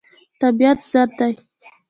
[0.41, 1.33] طبیعت زر دی.